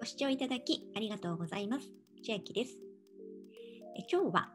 [0.00, 1.86] ご視聴いただきありがとうございます。
[2.24, 2.78] 千秋です。
[3.98, 4.48] え今日は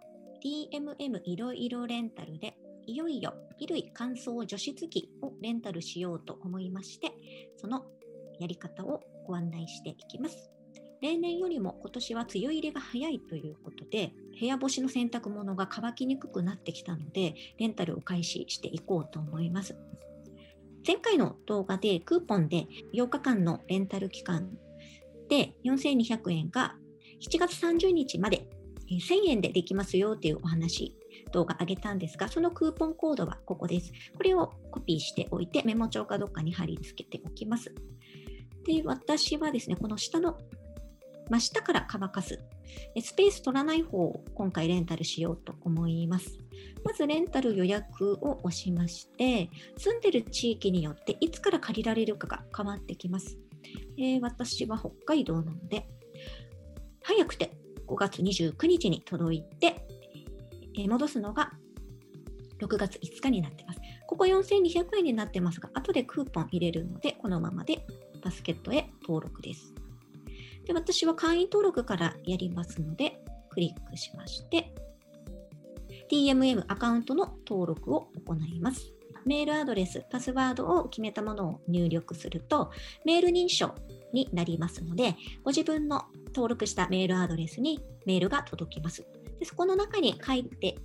[0.43, 7.11] DMM いろいろレンタルでいよいよ衣類乾燥除湿機をレンタルしようと思いまして、
[7.57, 7.85] その
[8.39, 10.49] やり方をご案内していきます。
[10.99, 19.77] 例年よりも今年は梅雨入れが早いということで、部屋干しの洗濯物が乾きにくくなってきたので、レンタルを開始していこうと思います。
[20.87, 22.65] 前回の動画でクーポンで
[22.95, 24.49] 8日間のレンタル期間
[25.29, 26.75] で4200円が
[27.21, 28.47] 7月30日まで
[28.89, 30.95] 1000円でできますよっていうお話、
[31.31, 33.91] 動画上げたんですが、そのクーポンコードはここです。
[34.15, 37.73] これをコピーしておいて、メモ帳かどっかに貼り付けておきます。
[38.65, 40.37] で、私はですね、この下の
[41.29, 42.39] 真下から乾かす。
[43.01, 46.37] スペース取らない方を今回レンタルしようと思います。
[46.83, 53.39] まずレンタル予約を押しまして、住んでる地域によっていつから借りられるかが変わってきます。
[53.97, 55.87] えー、私は北海道なので、
[57.03, 59.87] 早くて5月29日に届いて、
[60.77, 61.53] えー、戻すのが
[62.59, 63.79] 6月5日になってます。
[64.07, 67.85] ここ4200円になってますが、後でクーポン入れるので、このままで
[68.23, 69.73] バスケットへ登録です。
[70.65, 74.73] で私は会員登録からやりますので、クリックしまして、
[76.11, 78.94] DMM アカウントの登録を行います。
[79.25, 82.71] メールアドレス、パスワードを決めたものを入力すると、
[83.03, 83.73] メール認証
[84.13, 89.05] になりますので、ご自分の登録したメールアドレスにメールが届きます。
[89.39, 90.77] でそこの中に書いて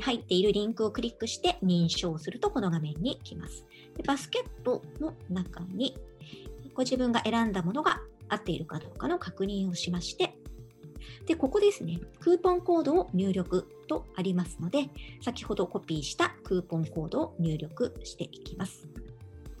[0.00, 3.64] 入っているリンクをクリックして認証するとこの画面に来ます。
[3.96, 5.96] でバスケットの中に
[6.74, 10.36] ご自分が選んだものが合っているかどうかの確認をしまして、
[11.26, 14.88] で、ここですね、クーポンコードを入力とありますので、
[15.22, 18.88] 先ほどコピーしたクーポンコードを入力していきます。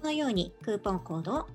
[0.00, 1.46] このようにクーポンコードを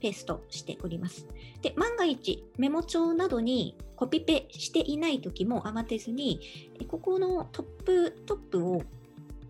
[0.00, 1.26] ペーストしております。
[1.62, 6.40] で、万が一メモ帳などにコピペしていない時も慌てずに、
[6.88, 8.82] ここのトップ、トップを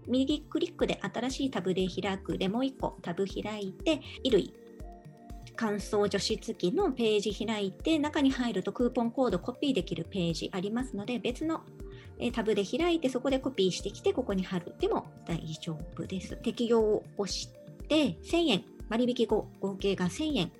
[0.06, 4.54] 右クリックで新しいタブで開くでもう1個タブ開いて、衣類
[5.60, 11.62] 乾燥除湿機のページ開いて、中に入るとクーポンコードコピーできるページありますので、別の
[12.32, 16.36] タブで開いて、そこでコピーしてきて、ここに貼るでも大丈夫です。
[16.36, 17.48] 適用を押し
[17.88, 20.52] て、1000円、割引後合計が1000円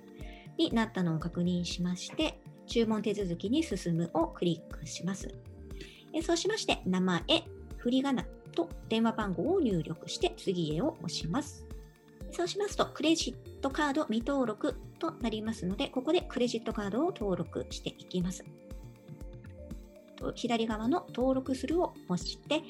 [0.57, 2.37] になったのを確認しまして、
[2.67, 5.33] 注文手続きに進むをクリックします。
[6.23, 7.23] そうしまして、名前、
[7.77, 11.68] 振り仮名と電話番号を入力して次へを押します。
[12.31, 18.45] そうしますと、クレジットカード未登録となりますので、ここでクレジットカードを登録していきます。
[20.35, 22.61] 左側の登録するを押して、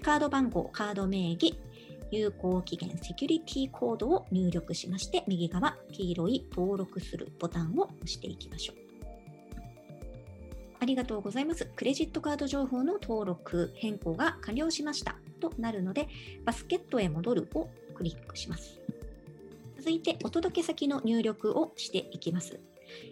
[0.00, 1.58] カード番号、カード名義、
[2.10, 8.76] 有効期限、セキュリティコードを入力しまして、右側、黄色い登録するボタンを押していきましょう。
[10.80, 11.66] ありがとうございます。
[11.76, 16.08] クレジットカード情報の登録変更が完了しましたとなるので、
[16.44, 18.79] バスケットへ戻るをクリックします。
[19.80, 22.60] 続いて、お届け先の入力をしていきます。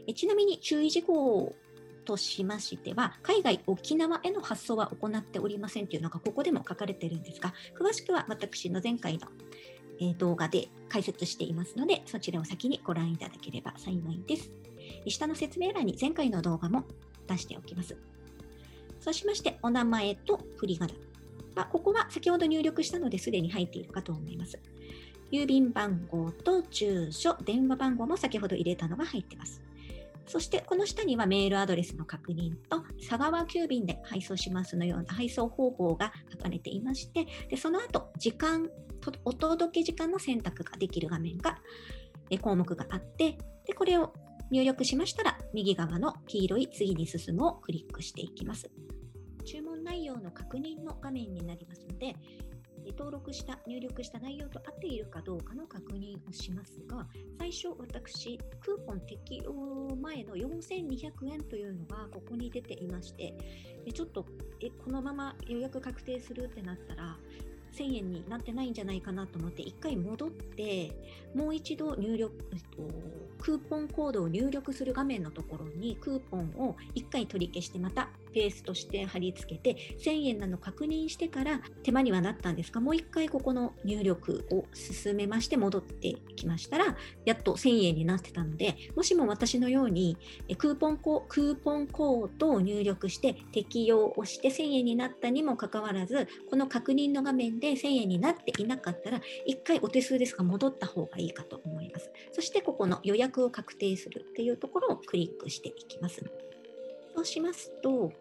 [0.06, 1.56] えちなみに注意事項
[2.04, 9.18] としましては、海外、沖縄への発送は行っておりませんというのがここでも書かれているんですが、詳しくは私の前回
[9.98, 14.50] の動画で解説していますので、そちらを先にご覧いただければ幸いです。
[15.06, 16.84] 下の説明欄に前回の動画も
[17.26, 17.96] 出しておきます。
[19.00, 21.64] そうしまして、お名前と振り仮名。
[21.64, 24.60] ここは先ほど入力したのですでに入っているかと思います。
[25.30, 29.62] 郵便番号と住所、電話番号も先ほど入れたのが入ってます。
[30.28, 38.68] そしてこの下にはメールアドレスの確認と佐川急便で配送しますのような配送方法が書かれていましてでその後時間
[39.24, 41.58] お届け時間の選択ができる画面が
[42.42, 44.12] 項目があってでこれを
[44.50, 48.70] 入力しましたら右側の黄色い次に進むをクリックしていきます
[49.46, 52.14] 注文内容の確認の画面になりますので
[52.98, 57.06] 登録した、入力した内容と合っているかどうかの確認をしますが、
[57.38, 63.32] 最初私、クーポン適用前の4200円というのがここに出ていまして、
[63.94, 64.26] ちょっと
[64.60, 67.16] えこのまま予約確定するってなったら、
[67.72, 70.90] 1000円になってないんじゃないかなと思って1回戻って
[71.34, 72.82] もう一度入力、えっと、
[73.38, 90.16] クーポンコードを入力する画面のところにクーポンを1回取り消してまたペーストして貼り付けて1000円なの確認してから手間にはなったんですがもう一回ここの入力を進めまして戻ってきましたらやっと1000円になってたのでもしも私のように
[90.58, 102.10] クーポンコクーポンコードを入力して適用をして1000円になったにもかかわらずこの確認の画面で1000円になっていなかったら1回お手数ですが戻った方がいいかと思います。
[102.32, 106.22] そしてここの予約を確定するっていうところをクリックしていきます。
[107.14, 108.12] そうしますと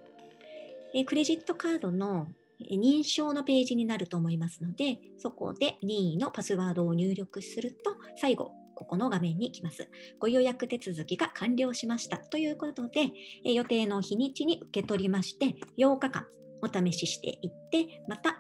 [0.94, 2.28] えクレジットカードの
[2.60, 9.90] 認証のページになると思いますので、そこで任意のパスワードを入力すると、最後、ここの画面に来ます。
[10.20, 13.12] ご予約手続きが完了しましたということで、
[13.44, 16.26] え予定の日にちに受け取りまして、8日間
[16.62, 18.40] お試ししていって、また、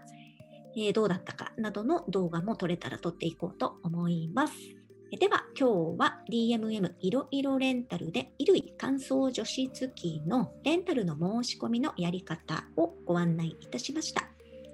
[0.75, 4.76] えどうだったかなどの動画も撮れたら撮っていこうと思います。
[5.15, 14.23] では今日は DMM いろいろレンタルで衣類乾燥除湿機のレンタルの申し込みのやり方をご案内いたしました。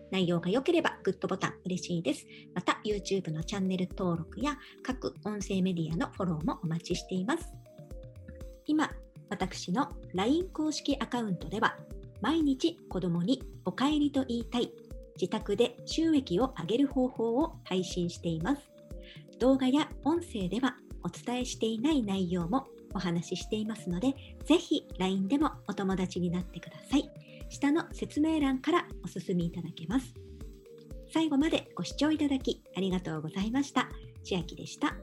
[0.10, 2.26] 内容が良ければグッドボタン嬉しいです。
[2.56, 7.54] また YouTube のチャンネル登録や各音声メディアのフォローもお待ちしています。
[8.66, 8.90] 今、
[9.30, 11.78] 私の LINE 公式アカウントでは
[12.22, 14.72] 毎日子供にお帰りと言いたい
[15.16, 18.73] 自宅で収益を上げる方法を配信しています。
[19.44, 27.12] 動画や音声ではお伝えしていない内容もお話ししていますので、ぜひ LINE でもお友達になってください。
[27.50, 30.14] 下の説明欄からお進みいただけます。
[31.12, 33.90] 最後までご視聴いただきありがとうございました。
[34.24, 34.96] 千秋でした。